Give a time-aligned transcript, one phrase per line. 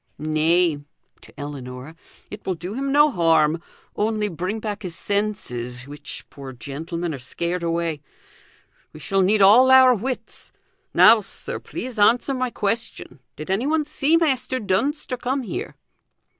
[0.17, 0.79] "Nay"
[1.21, 1.93] to Ellinor
[2.31, 3.61] "it will do him no harm;
[3.95, 8.01] only bring back his senses, which, poor gentleman, are scared away.
[8.93, 10.51] We shall need all our wits.
[10.91, 13.19] Now, sir, please answer my question.
[13.35, 15.75] Did anyone see Measter Dunster come here?"